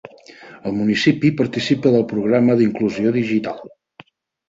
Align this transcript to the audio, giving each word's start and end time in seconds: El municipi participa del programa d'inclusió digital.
El 0.69 0.73
municipi 0.77 1.31
participa 1.43 1.93
del 1.99 2.09
programa 2.15 2.59
d'inclusió 2.65 3.17
digital. 3.23 3.65